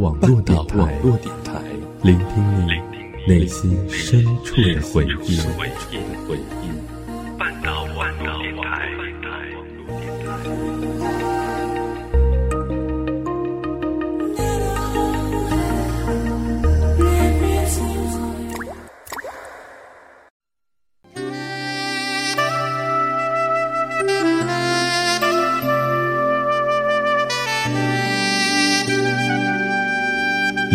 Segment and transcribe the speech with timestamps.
[0.00, 1.60] 网络电台，
[2.02, 2.70] 聆听你
[3.28, 5.38] 内心深处的回忆。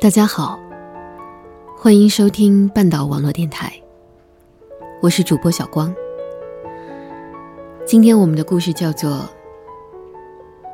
[0.00, 0.58] 大家好，
[1.76, 3.70] 欢迎收听半岛网络电台，
[5.02, 5.94] 我是主播小光。
[7.84, 9.28] 今天我们的故事叫做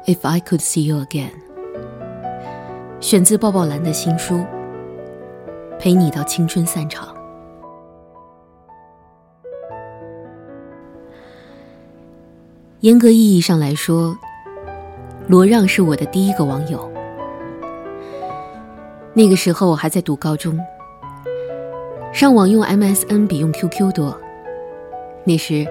[0.07, 1.31] 《If I Could See You Again》，
[3.01, 4.37] 选自抱抱兰的新书
[5.77, 7.09] 《陪你到青春散场》。
[12.79, 14.17] 严格意义上来说，
[15.27, 16.96] 罗让是我的第一个网友。
[19.19, 20.61] 那个时候我还在读高中，
[22.13, 24.15] 上网用 MSN 比用 QQ 多。
[25.25, 25.67] 那时，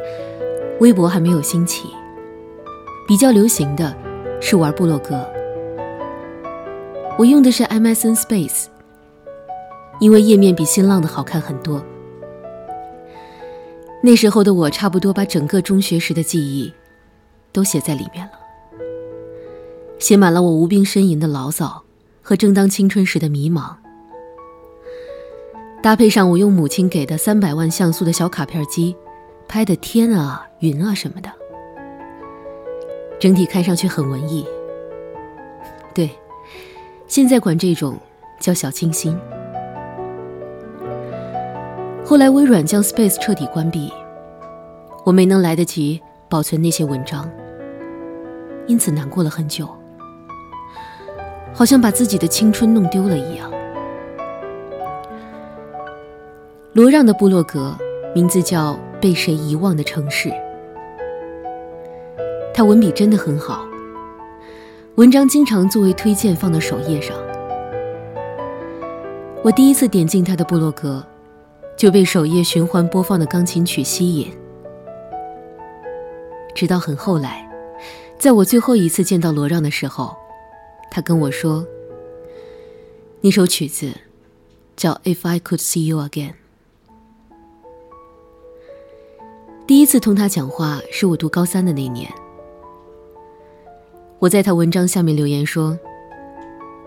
[0.79, 1.88] 微博还没有兴起，
[3.07, 3.95] 比较流行的
[4.41, 5.23] 是玩部落格。
[7.19, 8.66] 我用的是 MSN Space，
[9.99, 11.85] 因为页面比新浪的好看很多。
[14.01, 16.73] 那时候的我差不多把整个中学时的记忆
[17.53, 18.31] 都写在里面了，
[20.00, 21.84] 写满了我无病呻吟的牢骚。
[22.28, 23.75] 和正当青春时的迷茫，
[25.84, 28.96] 搭配上我用母亲给的三百万像素的小卡片机
[29.47, 31.31] 拍的天啊、云啊什么的，
[33.19, 34.44] 整体看上去很文艺。
[35.94, 36.09] 对，
[37.06, 37.96] 现在管这种
[38.40, 39.16] 叫小清新。
[42.03, 43.94] 后来微软将 Space 彻底关闭，
[45.03, 47.30] 我没能来得及保存那些文章，
[48.66, 49.69] 因此难过了很久。
[51.55, 53.49] 好像把自己的青春弄丢了一样。
[56.73, 57.73] 罗让的部落格
[58.13, 60.29] 名字叫《被谁遗忘的城市》，
[62.53, 63.65] 他文笔真的很好，
[64.95, 67.15] 文章经常作为推荐放到首页上。
[69.41, 71.01] 我第一次点进他的部落格，
[71.77, 74.29] 就被首页循环播放的钢琴曲吸引，
[76.53, 77.49] 直到很后来，
[78.17, 80.13] 在我最后一次见到罗让的时候。
[80.90, 81.66] 他跟我说
[83.22, 83.91] ：“那首曲子
[84.75, 86.31] 叫《If I Could See You Again》。”
[89.68, 92.09] 第一次同他讲话是我读高三的那年。
[94.19, 95.78] 我在他文章下面留言说：“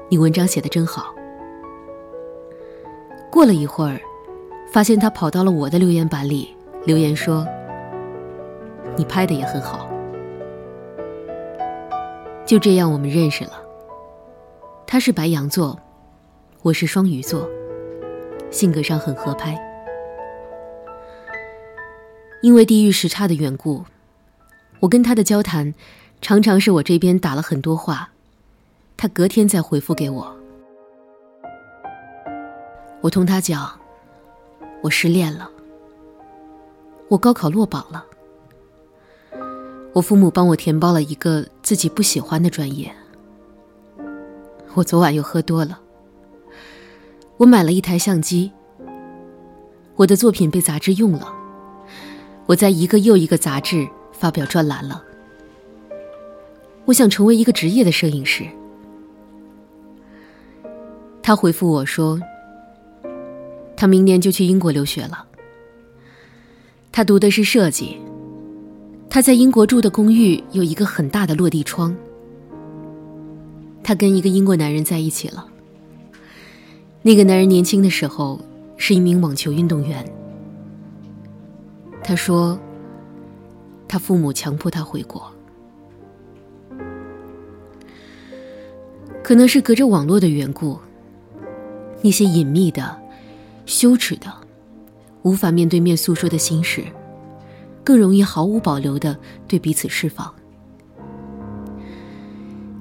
[0.08, 1.14] 你文章写的真好。”
[3.30, 4.00] 过了一会儿，
[4.72, 6.54] 发现他跑到了我的留言板里
[6.86, 7.46] 留言说
[8.96, 9.90] ：“你拍的也很好。”
[12.46, 13.57] 就这样，我们认识了。
[14.90, 15.78] 他是白羊座，
[16.62, 17.46] 我是双鱼座，
[18.50, 19.54] 性格上很合拍。
[22.40, 23.84] 因为地域时差的缘故，
[24.80, 25.74] 我跟他的交谈
[26.22, 28.08] 常常是我这边打了很多话，
[28.96, 30.34] 他隔天再回复给我。
[33.02, 33.78] 我同他讲，
[34.80, 35.50] 我失恋了，
[37.08, 38.06] 我高考落榜了，
[39.92, 42.90] 我父母帮我填报了一个自己不喜欢的专业。
[44.78, 45.80] 我昨晚又喝多了。
[47.36, 48.50] 我买了一台相机。
[49.96, 51.32] 我的作品被杂志用了。
[52.46, 55.02] 我在一个又一个杂志发表专栏了。
[56.84, 58.44] 我想成为一个职业的摄影师。
[61.20, 62.18] 他回复我说
[63.76, 65.26] ：“他明年就去英国留学了。
[66.92, 67.98] 他读的是设计。
[69.10, 71.94] 他在英国住的公寓有一个很大的落地窗。”
[73.88, 75.48] 他跟一个英国男人在一起了。
[77.00, 78.38] 那个男人年轻的时候
[78.76, 80.04] 是一名网球运动员。
[82.04, 82.60] 他说，
[83.88, 85.26] 他父母强迫他回国，
[89.24, 90.78] 可能是隔着网络的缘故，
[92.02, 92.94] 那些隐秘的、
[93.64, 94.30] 羞耻的、
[95.22, 96.84] 无法面对面诉说的心事，
[97.82, 100.34] 更容易毫无保留的对彼此释放。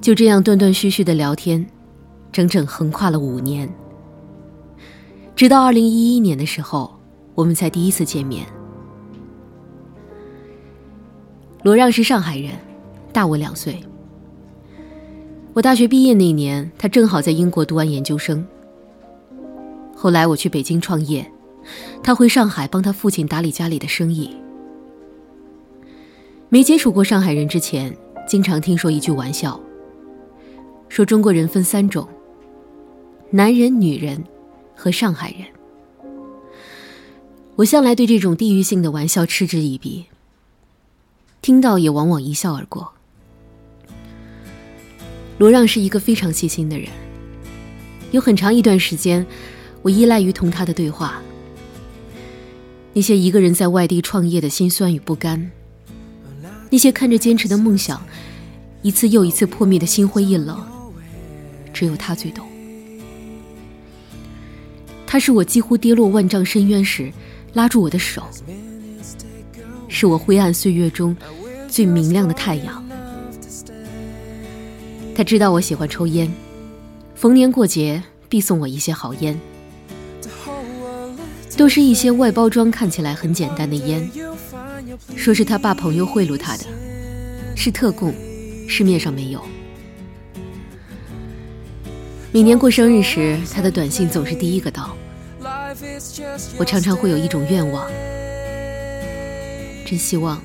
[0.08, 1.68] 就这样断断续续的聊天，
[2.32, 3.70] 整整横跨了五年。
[5.36, 6.98] 直到二零一一年的时候，
[7.36, 8.46] 我们才第一次见面。
[11.62, 12.54] 罗让是上海人，
[13.12, 13.84] 大我两岁。
[15.52, 18.48] 我大学毕业那年，他正好在英国读完研究生。
[19.94, 21.30] 后来我去北京创业，
[22.02, 24.34] 他回上海帮他父亲打理家里的生意。
[26.48, 27.94] 没接触过上海人之前，
[28.26, 29.60] 经常听说一句玩笑，
[30.90, 32.08] 说中国人分三种：
[33.32, 34.24] 男人、女人。
[34.80, 35.48] 和上海人，
[37.56, 40.06] 我向来对这种地域性的玩笑嗤之以鼻，
[41.42, 42.94] 听到也往往一笑而过。
[45.40, 46.88] 罗让是一个非常细心的人，
[48.12, 49.26] 有很长一段时间，
[49.82, 51.20] 我依赖于同他的对话。
[52.94, 55.50] 那些一个人在外地创业的辛酸与不甘，
[56.70, 58.00] 那些看着坚持的梦想
[58.84, 60.64] 一次又一次破灭的心灰意冷，
[61.78, 62.44] 只有他最懂。
[65.06, 67.14] 他是我几乎跌落万丈深渊时
[67.54, 68.24] 拉住我的手，
[69.88, 71.16] 是我灰暗岁月中
[71.70, 72.84] 最明亮的太阳。
[75.16, 76.34] 他知道我喜欢抽烟，
[77.14, 79.40] 逢年过节必送我一些好烟，
[81.56, 84.10] 都是一些外包装看起来很简单的烟，
[85.16, 86.64] 说是他爸朋友贿赂他的，
[87.56, 88.12] 是特供，
[88.68, 89.40] 市面上没有。
[92.38, 94.96] 每年过生日时，他的短信总是第一个到。
[96.60, 97.90] 我常常会有一种愿望，
[99.84, 100.40] 真希望，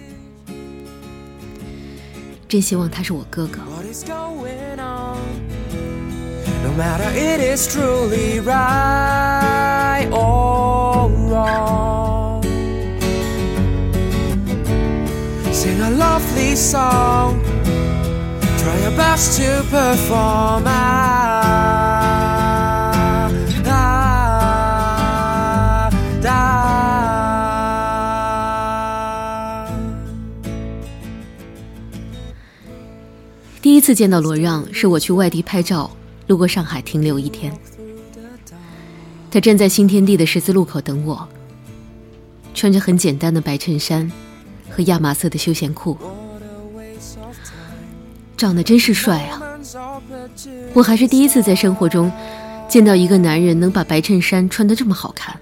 [2.49, 3.61] 真希望他是我哥哥。
[33.83, 35.91] 次见到罗让，是我去外地拍照，
[36.29, 37.53] 路过上海停留一天。
[39.29, 41.29] 他站在新天地的十字路口等我，
[42.55, 44.11] 穿着很简单的白衬衫
[44.71, 45.99] 和亚麻色的休闲裤，
[48.37, 49.43] 长得真是帅啊！
[50.75, 52.13] 我还是第一次在生活中
[52.69, 55.35] 见到一个男人能把白衬衫穿得这么好看。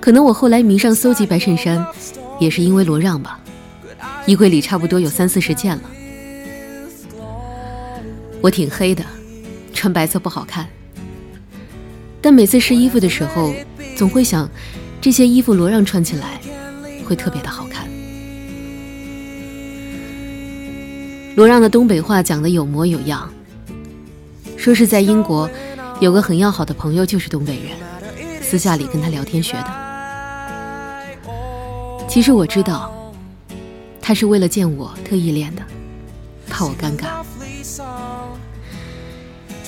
[0.00, 1.86] 可能我后来迷上搜集白衬衫，
[2.38, 3.40] 也是因为罗让吧，
[4.26, 5.82] 衣柜里差不多有三四十件了。
[8.44, 9.02] 我挺黑的，
[9.72, 10.68] 穿白色不好看。
[12.20, 13.54] 但每次试衣服的时候，
[13.96, 14.46] 总会想，
[15.00, 16.38] 这些衣服罗让穿起来
[17.06, 17.88] 会特别的好看。
[21.36, 23.32] 罗让的东北话讲的有模有样，
[24.58, 25.48] 说是在英国
[25.98, 31.24] 有个很要好的朋友就是东北人，私下里跟他聊天学的。
[32.06, 32.92] 其实我知道，
[34.02, 35.62] 他是为了见我特意练的，
[36.46, 37.24] 怕我尴尬。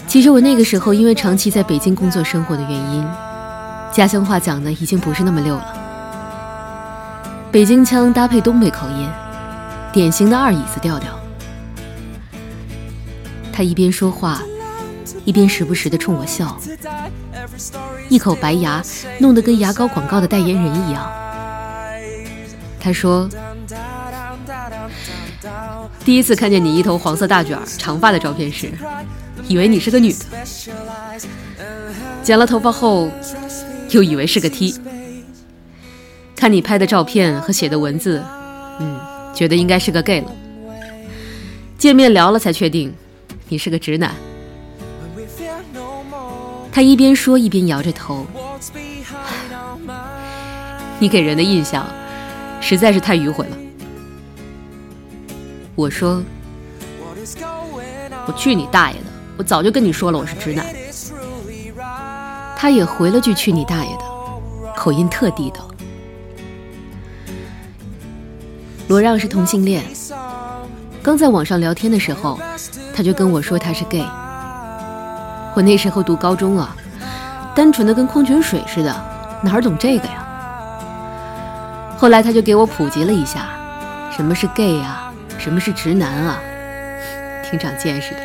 [0.06, 3.04] 其实我那个时候因为长期在北京工作生活的原因，
[3.92, 5.76] 家乡话讲的已经不是那么溜了。
[7.50, 9.08] 北京腔搭配东北口音，
[9.92, 11.10] 典型的二椅子调调。
[13.52, 14.42] 他一边说话，
[15.24, 16.58] 一边时不时的冲我笑，
[18.10, 18.82] 一口白牙，
[19.18, 21.10] 弄得跟牙膏广告的代言人一样。
[22.78, 23.26] 他说
[26.06, 28.72] ：“第一次看见你一头黄色大卷长发的照片时。”
[29.48, 30.18] 以为你是个女的，
[32.20, 33.08] 剪了头发后，
[33.90, 34.74] 又以为是个 T。
[36.34, 38.20] 看你拍的照片和写的文字，
[38.80, 38.98] 嗯，
[39.32, 40.32] 觉得应该是个 gay 了。
[41.78, 42.92] 见面聊了才确定，
[43.48, 44.12] 你是个直男。
[46.72, 48.26] 他一边说一边摇着头。
[50.98, 51.86] 你给人的印象
[52.60, 53.56] 实在是太迂回了。
[55.76, 56.22] 我说，
[58.26, 59.04] 我去你大爷的！
[59.36, 60.64] 我早就跟你说了，我是直男。
[62.56, 64.02] 他也回了句“去你大爷的”，
[64.74, 65.68] 口音特地道。
[68.88, 69.84] 罗让是同性恋，
[71.02, 72.40] 刚在网上聊天的时候，
[72.94, 74.06] 他就跟我说他是 gay。
[75.54, 76.74] 我那时候读高中啊，
[77.54, 78.90] 单纯的跟矿泉水似的，
[79.42, 80.24] 哪儿懂这个呀？
[81.98, 83.46] 后来他就给我普及了一下，
[84.10, 85.05] 什么是 gay 啊，
[85.46, 86.42] 什么是直男啊，
[87.44, 88.20] 挺长见识的。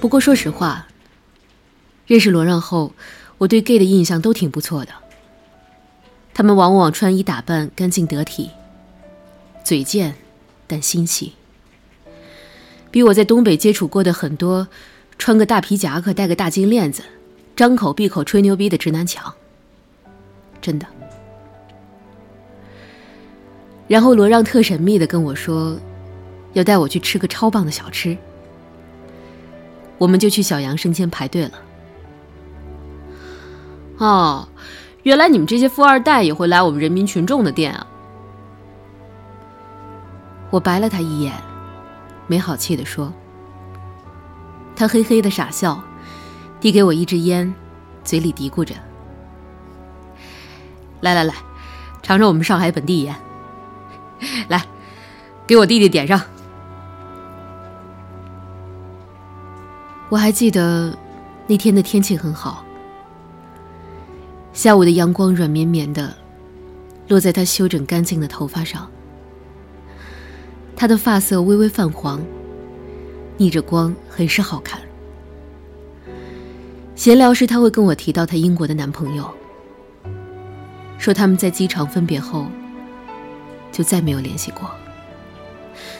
[0.00, 0.88] 不过说实话，
[2.04, 2.92] 认识罗让后，
[3.38, 4.92] 我对 gay 的印象都挺不错的。
[6.34, 8.50] 他们往往穿衣打扮干净得体，
[9.62, 10.16] 嘴贱，
[10.66, 11.34] 但心细。
[12.90, 14.66] 比我在东北接触过的很多
[15.16, 17.04] 穿个大皮夹克、戴个大金链子、
[17.54, 19.32] 张口闭口吹牛逼的直男强。
[20.60, 20.86] 真的。
[23.88, 25.76] 然后罗让特神秘的跟我说，
[26.54, 28.16] 要带我去吃个超棒的小吃。
[29.98, 31.52] 我们就去小杨生煎排队了。
[33.98, 34.48] 哦，
[35.02, 37.86] 原来你们这些富二代也会来我们人民群众的店啊！
[40.50, 41.32] 我白了他一眼，
[42.26, 43.12] 没好气的说。
[44.74, 45.80] 他嘿嘿的傻笑，
[46.60, 47.54] 递给我一支烟，
[48.02, 48.74] 嘴里嘀咕着
[51.00, 51.34] ：“来来来，
[52.02, 53.14] 尝尝我们上海本地烟。
[54.48, 54.64] 来，
[55.46, 56.20] 给我弟弟点上。”
[60.08, 60.96] 我还记得
[61.46, 62.64] 那天的天气很好。
[64.52, 66.14] 下午的阳光软绵绵的，
[67.08, 68.86] 落在他修整干净的头发上。
[70.76, 72.20] 他的发色微微泛黄，
[73.38, 74.78] 逆着光，很是好看。
[76.94, 79.26] 闲聊时，他会跟我提到他英国的男朋友，
[80.98, 82.46] 说他们在机场分别后
[83.72, 84.70] 就再没有联系过，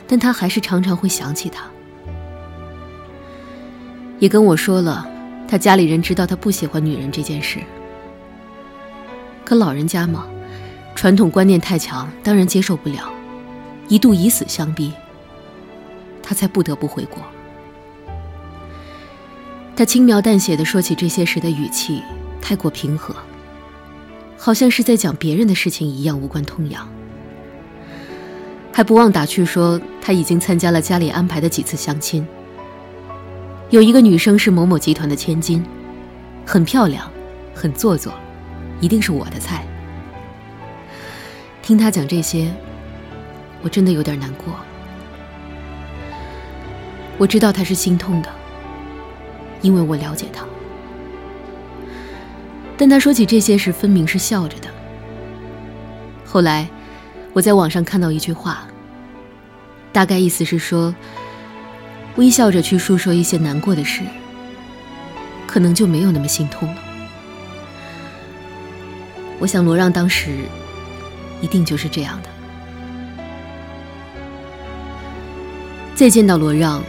[0.06, 1.64] 但他还是常常会想起他。
[4.20, 5.08] 也跟我说了，
[5.48, 7.58] 他家里人知道他不喜欢女人这件事。
[9.44, 10.26] 可老人家嘛，
[10.94, 13.12] 传统观念太强，当然接受不了，
[13.88, 14.92] 一度以死相逼。
[16.22, 17.20] 他才不得不回国。
[19.74, 22.00] 他轻描淡写的说起这些时的语气
[22.40, 23.12] 太过平和，
[24.38, 26.88] 好像是在讲别人的事情一样无关痛痒，
[28.72, 32.26] 还不忘打趣说他已经参加了家里安排的几次相亲，
[33.70, 35.62] 有一个女生是某某集团的千金，
[36.46, 37.10] 很漂亮，
[37.54, 38.12] 很做作。
[38.80, 39.64] 一定是我的菜。
[41.62, 42.50] 听他讲这些，
[43.62, 44.54] 我真的有点难过。
[47.16, 48.28] 我知道他是心痛的，
[49.60, 50.44] 因为我了解他。
[52.76, 54.68] 但他说起这些时，分明是笑着的。
[56.24, 56.68] 后来，
[57.32, 58.66] 我在网上看到一句话，
[59.90, 60.94] 大概意思是说，
[62.16, 64.02] 微笑着去诉说一些难过的事，
[65.46, 66.82] 可能就没有那么心痛了。
[69.38, 70.44] 我想罗让当时
[71.40, 72.28] 一定就是这样的。
[75.94, 76.82] 再见到罗让，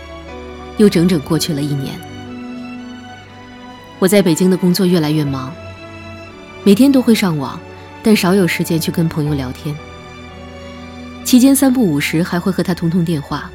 [0.77, 1.97] 又整整过去了一年。
[3.97, 5.53] 我在北京的工作越来越忙，
[6.65, 7.57] 每天都会上网，
[8.03, 9.73] 但少有时间去跟朋友聊天。
[11.23, 13.49] 期间三不五时还会和他通通电话，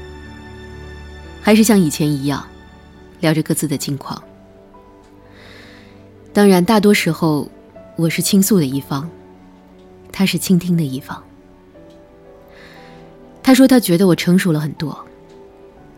[1.41, 2.45] 还是像以前一样，
[3.21, 4.21] 聊着各自的近况。
[6.33, 7.49] 当然，大多时候。
[7.97, 9.11] 我是倾诉的一方，
[10.13, 11.21] 他是倾听的一方。
[13.43, 14.97] 他说他觉得我成熟了很多，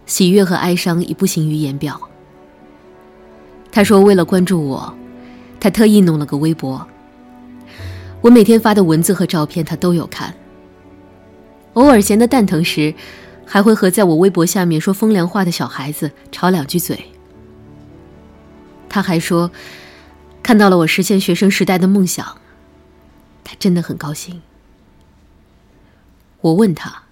[0.06, 2.00] 喜悦和哀伤已不行于言表。
[3.70, 4.94] 他说为了关注我，
[5.60, 6.88] 他特意弄了个微博，
[8.22, 10.34] 我每天发的文字和照片他都有看。
[11.74, 12.94] 偶尔闲得蛋疼时，
[13.46, 17.12] 还会和在我微博下面说风凉话的小孩子吵两句嘴。
[18.88, 19.50] 他还说。
[20.42, 22.38] 看到了我实现学生时代的梦想，
[23.44, 24.40] 他真的很高兴。
[26.40, 27.02] 我问他：“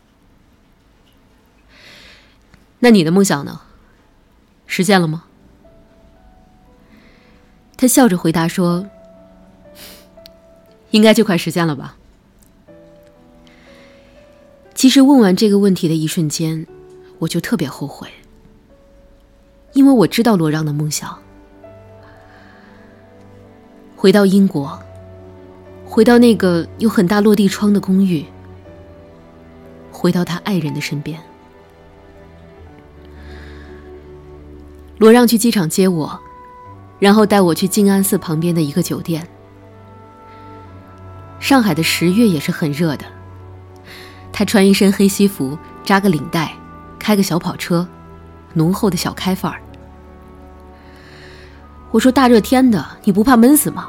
[2.80, 3.60] 那你的梦想呢？
[4.66, 5.24] 实现了吗？”
[7.76, 8.88] 他笑着回答说
[10.90, 11.96] ：“应该就快实现了吧。”
[14.78, 16.64] 其实问完这个问题的一瞬间，
[17.18, 18.06] 我就特别后悔，
[19.72, 21.18] 因为我知道罗让的梦想。
[23.96, 24.80] 回到英国，
[25.84, 28.24] 回到那个有很大落地窗的公寓，
[29.90, 31.20] 回到他爱人的身边。
[34.98, 36.20] 罗让去机场接我，
[37.00, 39.26] 然后带我去静安寺旁边的一个酒店。
[41.40, 43.17] 上海的十月也是很热的。
[44.38, 46.54] 他穿一身黑西服，扎个领带，
[46.96, 47.84] 开个小跑车，
[48.54, 49.60] 浓厚的小开范儿。
[51.90, 53.88] 我说大热天的，你不怕闷死吗？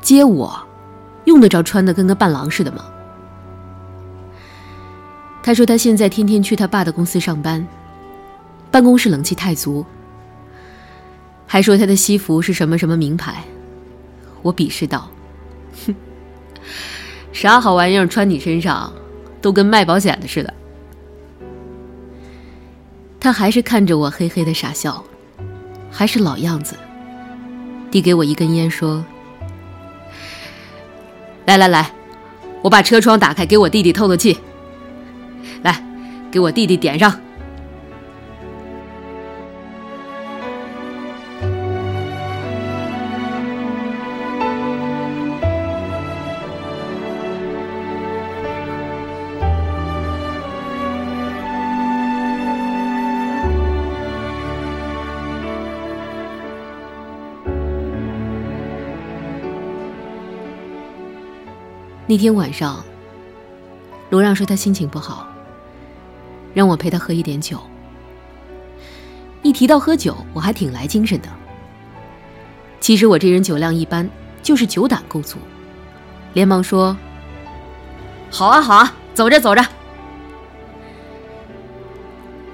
[0.00, 0.56] 接我，
[1.24, 2.84] 用得着穿的跟个伴郎似的吗？
[5.42, 7.66] 他说他现在天天去他爸的公司上班，
[8.70, 9.84] 办公室冷气太足。
[11.48, 13.42] 还说他的西服是什么什么名牌，
[14.40, 15.10] 我鄙视道
[15.84, 15.94] ：“哼，
[17.32, 18.92] 啥好玩意儿穿你身上，
[19.40, 20.52] 都跟卖保险的似的。”
[23.20, 25.04] 他还是看着我，嘿嘿的傻笑。
[25.90, 26.76] 还是老样子，
[27.90, 29.04] 递给我一根烟，说
[31.46, 31.90] ：“来来来，
[32.62, 34.38] 我把车窗打开，给我弟弟透透气。
[35.62, 35.84] 来，
[36.30, 37.18] 给我弟弟点上。”
[62.10, 62.84] 那天晚上，
[64.08, 65.28] 罗让说他心情不好，
[66.52, 67.56] 让我陪他喝一点酒。
[69.42, 71.28] 一提到喝酒，我还挺来精神的。
[72.80, 74.10] 其实我这人酒量一般，
[74.42, 75.38] 就是酒胆够足，
[76.32, 76.96] 连忙说
[78.28, 79.64] ：“好啊，好啊，走着走着。”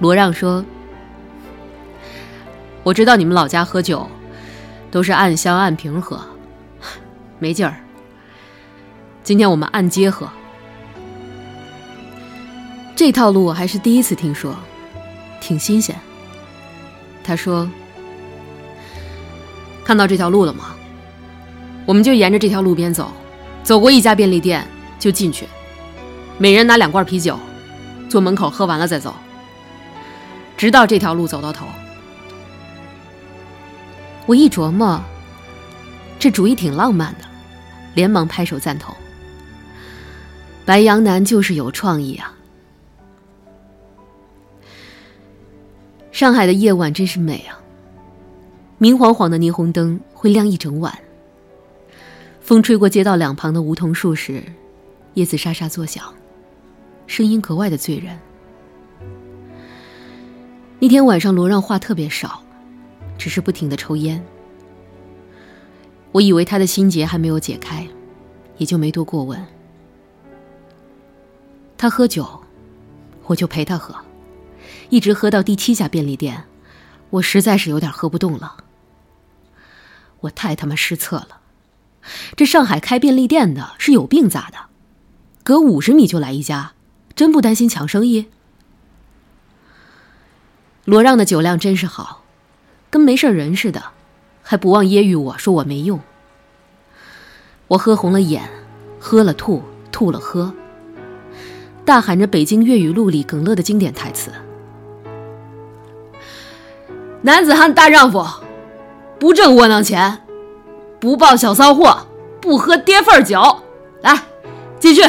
[0.00, 0.62] 罗让说
[2.84, 4.06] ：“我知道你们老家喝酒，
[4.90, 6.20] 都是按箱按瓶喝，
[7.38, 7.74] 没劲儿。”
[9.26, 10.30] 今天我们按街喝，
[12.94, 14.54] 这套路我还是第一次听说，
[15.40, 15.98] 挺新鲜。
[17.24, 17.68] 他说
[19.82, 20.76] ：“看到这条路了吗？
[21.86, 23.10] 我们就沿着这条路边走，
[23.64, 24.64] 走过一家便利店
[24.96, 25.44] 就进去，
[26.38, 27.36] 每人拿两罐啤酒，
[28.08, 29.12] 坐门口喝完了再走，
[30.56, 31.66] 直到这条路走到头。”
[34.26, 35.02] 我一琢磨，
[36.16, 37.24] 这主意挺浪漫的，
[37.94, 38.94] 连忙拍手赞同。
[40.66, 42.36] 白羊男就是有创意啊！
[46.10, 47.54] 上海的夜晚真是美啊，
[48.76, 50.92] 明晃晃的霓虹灯会亮一整晚。
[52.40, 54.42] 风吹过街道两旁的梧桐树时，
[55.14, 56.12] 叶子沙沙作响，
[57.06, 58.18] 声音格外的醉人。
[60.80, 62.42] 那天晚上，罗让话特别少，
[63.16, 64.20] 只是不停的抽烟。
[66.10, 67.86] 我以为他的心结还没有解开，
[68.56, 69.40] 也就没多过问。
[71.78, 72.42] 他喝酒，
[73.24, 73.94] 我就陪他喝，
[74.88, 76.44] 一直喝到第七家便利店，
[77.10, 78.56] 我实在是有点喝不动了。
[80.20, 81.40] 我太他妈失策了，
[82.34, 84.58] 这上海开便利店的是有病咋的？
[85.44, 86.72] 隔五十米就来一家，
[87.14, 88.26] 真不担心抢生意？
[90.84, 92.24] 罗让的酒量真是好，
[92.88, 93.92] 跟没事人似的，
[94.42, 96.00] 还不忘揶揄我说我没用。
[97.68, 98.48] 我喝红了眼，
[98.98, 99.62] 喝了吐，
[99.92, 100.54] 吐了喝。
[101.86, 104.32] 大喊着北京粤语录里耿乐的经典台词
[107.22, 108.26] ：“男子汉大丈夫，
[109.20, 110.18] 不挣窝囊钱，
[110.98, 112.08] 不抱小骚货，
[112.40, 113.40] 不喝跌份酒。”
[114.02, 114.20] 来，
[114.80, 115.02] 继续。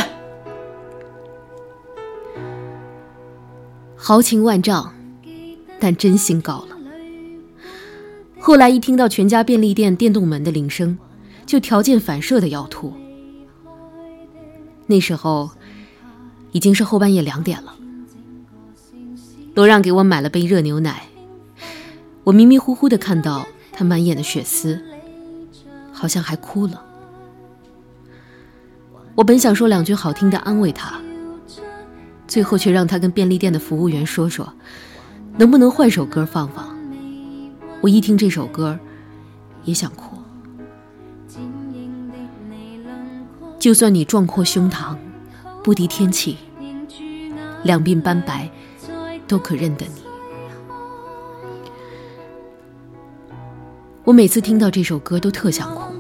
[3.96, 4.94] 豪情万丈，
[5.80, 6.78] 但真心高了。
[8.40, 11.00] 后来一听到全家便利店电动门的铃声，
[11.48, 12.94] 就条件反射的要吐。
[14.86, 15.50] 那时候。
[16.51, 17.75] 已经是后半夜两点了，
[19.53, 21.03] 罗让给我买了杯热牛奶。
[22.23, 24.81] 我迷迷糊糊的看到他满眼的血丝，
[25.93, 26.83] 好像还哭了。
[29.15, 30.99] 我本想说两句好听的安慰他，
[32.27, 34.53] 最后却让他跟便利店的服务员说说，
[35.38, 36.75] 能不能换首歌放放。
[37.81, 38.77] 我一听这首歌，
[39.63, 40.17] 也想哭。
[43.57, 44.95] 就算你壮阔胸膛，
[45.67, 46.38] 不敌天气。
[47.63, 48.49] 两鬓斑白，
[49.27, 50.01] 都可认得你。
[54.06, 55.93] 我每次听到这首歌都特想哭，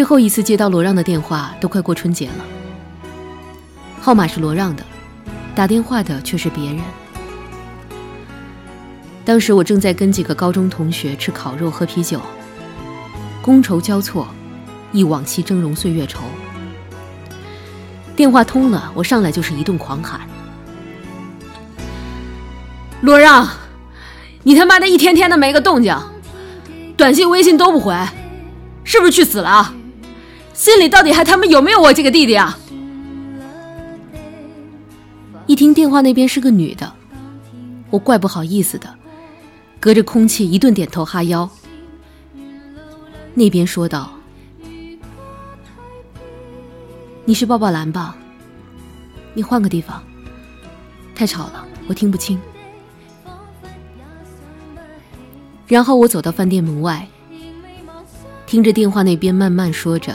[0.00, 2.44] 最后一次接到罗让的电话，都快过春节了。
[4.00, 4.82] 号码是罗让的，
[5.54, 6.80] 打电话的却是别人。
[9.26, 12.18] 当时我正在跟几个高中同学吃烤肉、喝啤酒，
[13.42, 14.26] 觥筹交错，
[14.90, 16.20] 忆往昔峥嵘岁月稠。
[18.16, 20.22] 电话通了，我上来就是一顿狂喊
[23.02, 23.46] ：“罗让，
[24.44, 25.94] 你他妈的一天天的没个动静，
[26.96, 27.94] 短信、微信都不回，
[28.82, 29.74] 是不是去死了？
[30.60, 32.58] 心里到底还他妈有没有我这个弟弟啊？
[35.46, 36.92] 一听电话那边是个女的，
[37.88, 38.94] 我怪不好意思的，
[39.80, 41.48] 隔着空气一顿点头哈腰。
[43.32, 44.12] 那边说道
[47.24, 48.14] ：“你是抱抱兰吧？
[49.32, 50.02] 你换个地方，
[51.14, 52.38] 太吵了，我听不清。”
[55.66, 57.08] 然后我走到饭店门外，
[58.46, 60.14] 听着电话那边慢慢说着：“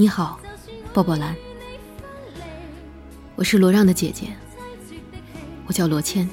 [0.00, 0.40] 你好，
[0.94, 1.36] 抱抱兰，
[3.36, 4.28] 我是罗让的姐姐，
[5.66, 6.26] 我叫罗谦。”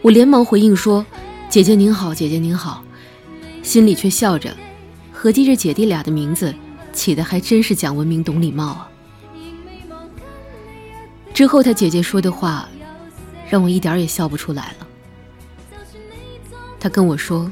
[0.00, 1.04] 我连忙回应说
[1.50, 2.84] ：“姐姐您好，姐姐您好。”
[3.64, 4.54] 心里却笑着，
[5.12, 6.54] 合计这姐弟俩的名字
[6.92, 8.88] 起的还真是讲文明懂礼貌啊。
[11.34, 12.68] 之后他姐姐说的话。
[13.50, 14.86] 让我一点也笑不出来了。
[16.80, 17.50] 他跟我说：“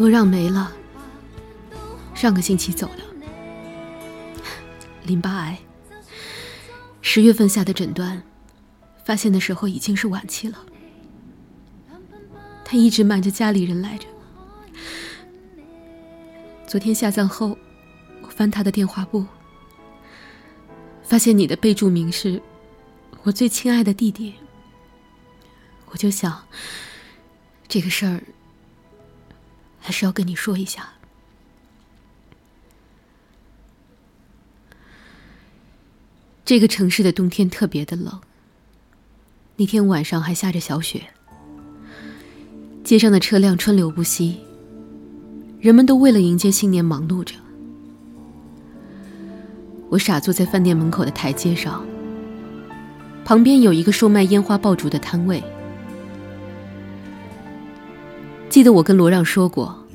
[0.00, 0.72] 罗让没了，
[2.14, 3.04] 上个星期走的，
[5.04, 5.58] 淋巴癌。
[7.02, 8.22] 十月份下的诊断，
[9.04, 10.56] 发现的时候已经是晚期了。
[12.64, 14.06] 他一直瞒着家里人来着。
[16.66, 17.58] 昨天下葬后，
[18.22, 19.26] 我翻他的电话簿。”
[21.04, 22.40] 发现你的备注名是
[23.24, 24.32] “我最亲爱的弟弟”，
[25.92, 26.42] 我就想
[27.68, 28.22] 这个事儿
[29.80, 30.90] 还是要跟你说一下。
[36.44, 38.20] 这个城市的冬天特别的冷，
[39.56, 41.08] 那天晚上还下着小雪，
[42.82, 44.40] 街上的车辆川流不息，
[45.60, 47.36] 人们都为了迎接新年忙碌着。
[49.88, 51.84] 我傻坐在饭店门口的台阶上，
[53.24, 55.40] 旁边有一个售卖烟花爆竹的摊位。
[58.50, 59.86] 记得我跟罗让说过，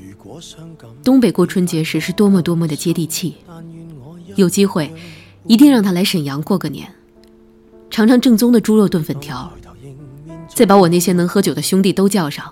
[1.04, 3.36] 东北过春节时是多么多么的接地气，
[4.36, 4.90] 有机会
[5.46, 6.90] 一定让他来沈阳过个年，
[7.90, 9.52] 尝尝正宗的猪肉炖粉条，
[10.48, 12.50] 再把我那些能喝酒的兄弟都叫上，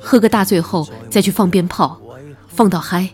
[0.00, 2.00] 喝个大醉后再去放鞭炮，
[2.48, 3.08] 放到嗨。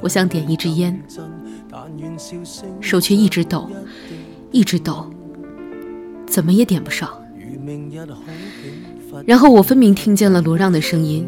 [0.00, 0.98] 我想点一支烟，
[2.80, 3.70] 手却一直抖，
[4.50, 5.10] 一直抖，
[6.26, 7.10] 怎么也点不上。
[9.26, 11.26] 然后我分明听见了罗让的声音，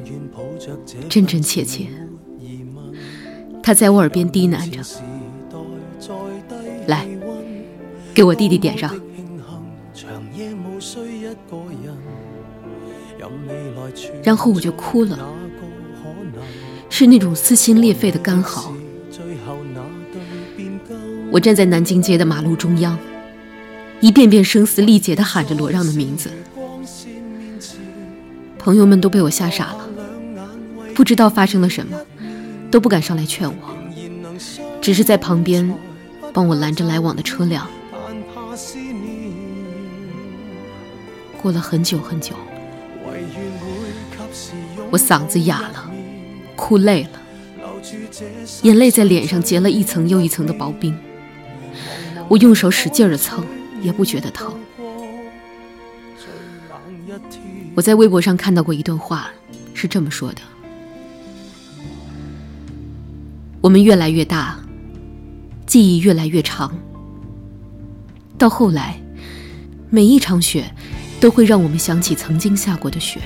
[1.08, 1.88] 真真切切。
[3.60, 4.80] 他在我耳边低喃着
[6.86, 7.04] ：“来，
[8.14, 8.94] 给我弟弟点上。”
[14.22, 15.18] 然后我就哭了。
[16.88, 18.72] 是那种撕心裂肺的干嚎。
[21.30, 22.96] 我站在南京街的马路中央，
[24.00, 26.30] 一遍遍声嘶力竭地喊着罗让的名字。
[28.68, 29.88] 朋友们都被我吓傻了，
[30.94, 31.98] 不知道发生了什么，
[32.70, 33.74] 都不敢上来劝我，
[34.82, 35.74] 只是在旁边
[36.34, 37.66] 帮我拦着来往的车辆。
[41.40, 42.34] 过了很久很久，
[44.90, 45.90] 我嗓子哑了。
[46.54, 47.20] 哭累了，
[48.60, 50.94] 眼泪在脸上结了一层又一层的薄冰。
[52.28, 53.42] 我用手使劲的蹭，
[53.80, 54.52] 也不觉得疼。
[57.78, 59.30] 我在微博上看到过一段话，
[59.72, 60.40] 是这么说的：
[63.60, 64.58] 我们越来越大，
[65.64, 66.76] 记忆越来越长，
[68.36, 69.00] 到后来，
[69.90, 70.68] 每一场雪
[71.20, 73.20] 都会让我们想起曾经下过的雪。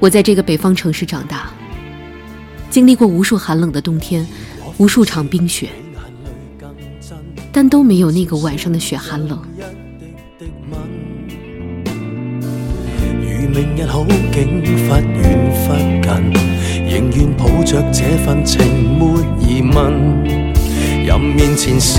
[0.00, 1.50] 我在这个北方城市长大，
[2.70, 4.26] 经历过无数寒冷的冬天，
[4.78, 5.68] 无数场冰雪，
[7.52, 9.38] 但都没有那个晚上的雪寒冷。
[13.56, 16.10] 明日好景忽远忽近，
[16.90, 18.60] 仍愿抱着这份情
[18.98, 19.74] 没疑问。
[21.02, 21.98] 任面前时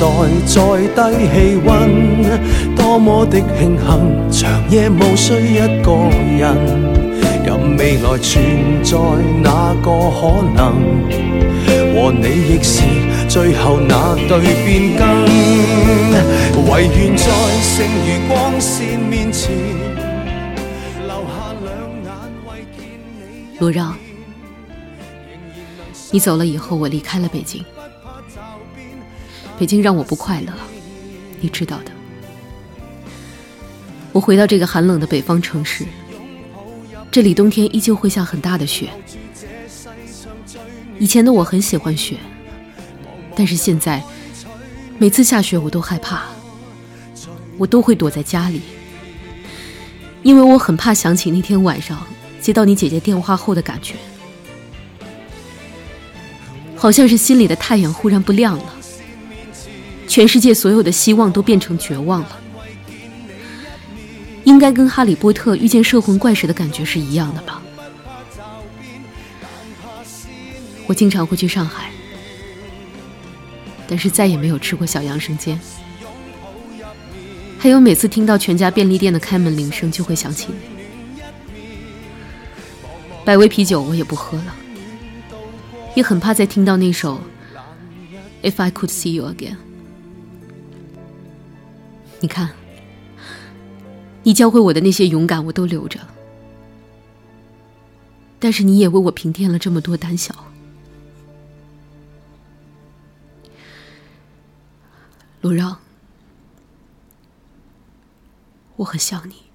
[0.00, 0.06] 代
[0.44, 0.60] 再
[0.96, 3.88] 低气温，多么的庆幸，
[4.32, 5.92] 长夜无需一个
[6.36, 6.42] 人。
[7.44, 8.98] 任未来存在
[9.44, 10.74] 哪个可能？
[11.94, 12.82] 和你亦是
[13.28, 15.06] 最后那对变更。
[16.68, 17.30] 唯愿在
[17.62, 18.98] 剩余光线
[23.58, 23.96] 罗让，
[26.10, 27.64] 你走了以后，我离开了北京。
[29.58, 30.52] 北京让我不快乐，
[31.40, 31.90] 你知道的。
[34.12, 35.86] 我回到这个寒冷的北方城市。
[37.10, 38.90] 这里冬天依旧会下很大的雪，
[40.98, 42.18] 以前的我很喜欢雪，
[43.34, 44.02] 但是现在
[44.98, 46.24] 每次下雪我都害怕，
[47.56, 48.60] 我都会躲在家里，
[50.22, 52.06] 因为我很怕想起那天晚上
[52.46, 53.96] 接到你姐姐电话后的感觉，
[56.76, 58.72] 好像是心里的太阳忽然不亮了，
[60.06, 62.38] 全世界所有的希望都变成绝望了，
[64.44, 67.60] 应该跟哈利波特遇见摄魂怪时的感觉是一样的吧。
[70.86, 71.90] 我经常会去上海，
[73.88, 75.58] 但是再也没有吃过小杨生煎。
[77.58, 80.75] 还有每次听到全家便利店的开门铃声，就会想起你。
[83.26, 84.54] 百威啤酒我也不喝了，
[85.96, 87.20] 也很怕再听到那首
[88.48, 89.54] 《If I Could See You Again》。
[92.20, 92.50] 你看，
[94.22, 95.98] 你教会我的那些勇敢，我都留着，
[98.38, 100.32] 但是你也为我平添了这么多胆小。
[105.40, 105.76] 陆让，
[108.76, 109.45] 我很想你。